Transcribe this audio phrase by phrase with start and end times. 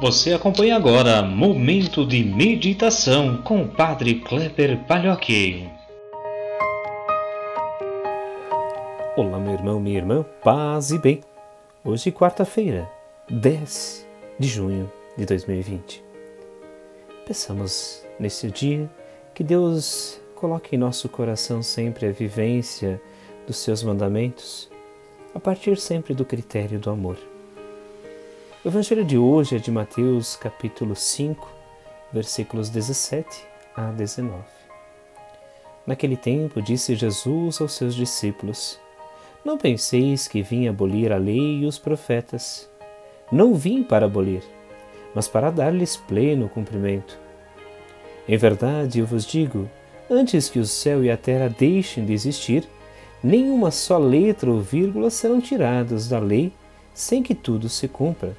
[0.00, 5.68] Você acompanha agora Momento de Meditação com o Padre Kleber Palhoque.
[9.16, 11.20] Olá, meu irmão, minha irmã, paz e bem.
[11.84, 12.88] Hoje, quarta-feira,
[13.28, 14.06] 10
[14.38, 16.04] de junho de 2020.
[17.26, 18.88] Peçamos nesse dia
[19.34, 23.02] que Deus coloque em nosso coração sempre a vivência
[23.48, 24.70] dos seus mandamentos,
[25.34, 27.18] a partir sempre do critério do amor.
[28.64, 31.48] O evangelho de hoje é de Mateus, capítulo 5,
[32.12, 34.34] versículos 17 a 19.
[35.86, 38.76] Naquele tempo disse Jesus aos seus discípulos:
[39.44, 42.68] Não penseis que vim abolir a lei e os profetas.
[43.30, 44.42] Não vim para abolir,
[45.14, 47.16] mas para dar-lhes pleno cumprimento.
[48.28, 49.70] Em verdade, eu vos digo:
[50.10, 52.68] antes que o céu e a terra deixem de existir,
[53.22, 56.52] nenhuma só letra ou vírgula serão tiradas da lei
[56.92, 58.36] sem que tudo se cumpra.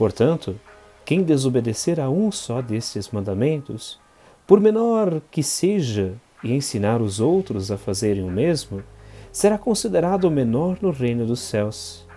[0.00, 0.58] Portanto,
[1.04, 4.00] quem desobedecer a um só destes mandamentos,
[4.46, 8.82] por menor que seja, e ensinar os outros a fazerem o mesmo,
[9.30, 12.08] será considerado o menor no reino dos céus.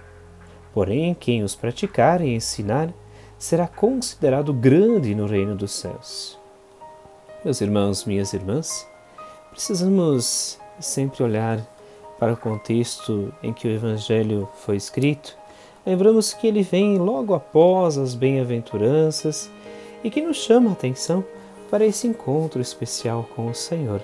[0.74, 2.88] Porém, quem os praticar e ensinar
[3.38, 6.40] será considerado grande no reino dos céus.
[7.44, 8.88] Meus irmãos, minhas irmãs,
[9.52, 11.60] precisamos sempre olhar
[12.18, 15.43] para o contexto em que o Evangelho foi escrito
[15.86, 19.50] lembramos que ele vem logo após as bem-aventuranças
[20.04, 21.24] e que nos chama a atenção
[21.70, 24.02] para esse encontro especial com o Senhor.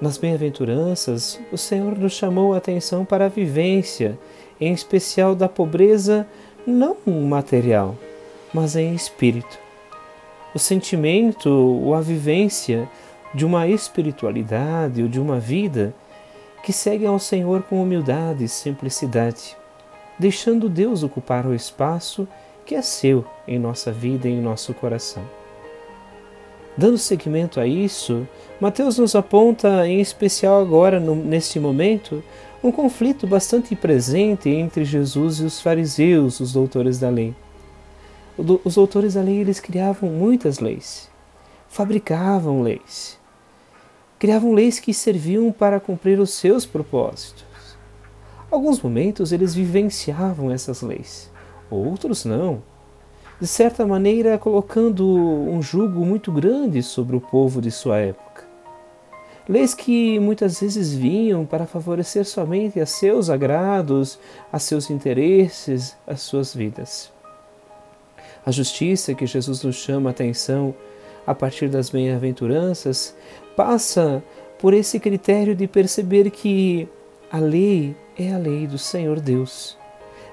[0.00, 4.18] Nas bem-aventuranças, o Senhor nos chamou a atenção para a vivência,
[4.60, 6.26] em especial da pobreza
[6.66, 7.96] não material,
[8.52, 9.58] mas em espírito.
[10.54, 12.88] O sentimento ou a vivência
[13.34, 15.94] de uma espiritualidade ou de uma vida
[16.62, 19.59] que segue ao Senhor com humildade e simplicidade
[20.20, 22.28] deixando Deus ocupar o espaço
[22.66, 25.22] que é seu em nossa vida e em nosso coração.
[26.76, 28.28] Dando seguimento a isso,
[28.60, 32.22] Mateus nos aponta, em especial agora, no, neste momento,
[32.62, 37.34] um conflito bastante presente entre Jesus e os fariseus, os doutores da lei.
[38.36, 41.10] Os doutores da lei eles criavam muitas leis,
[41.66, 43.18] fabricavam leis,
[44.18, 47.49] criavam leis que serviam para cumprir os seus propósitos.
[48.50, 51.30] Alguns momentos eles vivenciavam essas leis,
[51.70, 52.62] outros não.
[53.40, 58.44] De certa maneira, colocando um jugo muito grande sobre o povo de sua época.
[59.48, 64.18] Leis que muitas vezes vinham para favorecer somente a seus agrados,
[64.52, 67.10] a seus interesses, as suas vidas.
[68.44, 70.74] A justiça que Jesus nos chama a atenção
[71.26, 73.14] a partir das bem-aventuranças
[73.56, 74.22] passa
[74.58, 76.88] por esse critério de perceber que
[77.30, 79.78] a lei é a lei do Senhor Deus.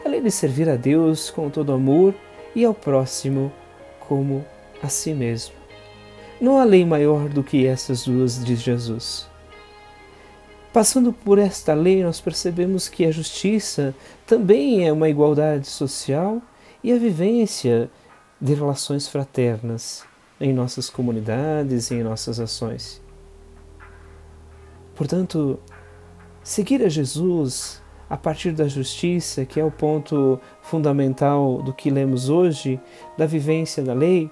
[0.04, 2.16] A lei de servir a Deus com todo amor
[2.56, 3.52] e ao próximo
[4.00, 4.44] como
[4.82, 5.54] a si mesmo.
[6.42, 9.28] Não há lei maior do que essas duas de Jesus.
[10.74, 13.94] Passando por esta lei, nós percebemos que a justiça
[14.26, 16.42] também é uma igualdade social
[16.84, 17.92] e a vivência
[18.42, 20.04] de relações fraternas
[20.40, 23.02] em nossas comunidades e em nossas ações.
[24.96, 25.60] Portanto,
[26.48, 32.30] Seguir a Jesus a partir da justiça, que é o ponto fundamental do que lemos
[32.30, 32.80] hoje,
[33.18, 34.32] da vivência da lei,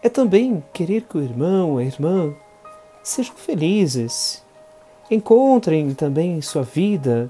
[0.00, 2.32] é também querer que o irmão, a irmã,
[3.02, 4.44] sejam felizes,
[5.10, 7.28] encontrem também em sua vida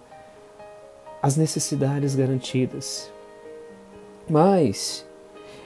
[1.23, 3.11] as necessidades garantidas.
[4.29, 5.07] Mas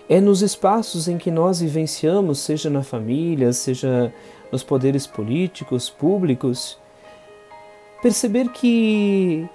[0.08, 4.14] é nos espaços em que nós vivenciamos, seja na família, seja
[4.52, 6.78] nos poderes políticos, públicos,
[8.02, 9.48] perceber que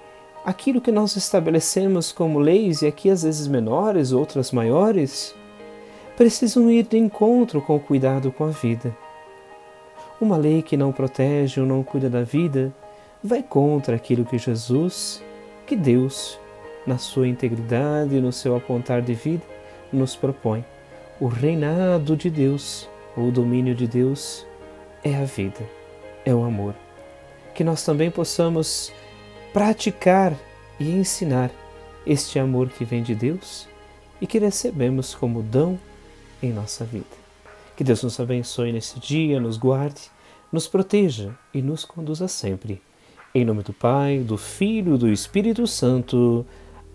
[0.44, 5.34] aquilo que nós estabelecemos como leis, e aqui às vezes menores, outras maiores,
[6.16, 8.96] precisam ir de encontro com o cuidado com a vida.
[10.20, 12.72] Uma lei que não protege ou não cuida da vida
[13.22, 15.22] vai contra aquilo que Jesus,
[15.66, 16.38] que Deus,
[16.86, 19.42] na sua integridade e no seu apontar de vida,
[19.92, 20.64] nos propõe.
[21.20, 24.46] O reinado de Deus, ou o domínio de Deus,
[25.02, 25.60] é a vida,
[26.24, 26.83] é o amor
[27.54, 28.92] que nós também possamos
[29.52, 30.36] praticar
[30.78, 31.50] e ensinar
[32.06, 33.68] este amor que vem de Deus
[34.20, 35.78] e que recebemos como dom
[36.42, 37.04] em nossa vida.
[37.76, 40.10] Que Deus nos abençoe nesse dia, nos guarde,
[40.52, 42.80] nos proteja e nos conduza sempre.
[43.34, 46.46] Em nome do Pai, do Filho e do Espírito Santo.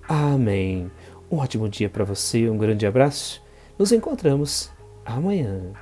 [0.07, 0.89] Amém.
[1.29, 3.41] Um ótimo dia para você, um grande abraço.
[3.77, 4.71] Nos encontramos
[5.05, 5.73] amanhã.